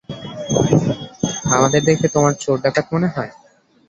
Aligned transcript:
আমাদের 1.55 1.81
দেখে 1.83 2.01
কী 2.01 2.13
তোমার 2.13 2.33
চোর, 2.35 2.57
ডাকাত 2.61 2.85
মনে 2.93 3.07
হয়। 3.07 3.31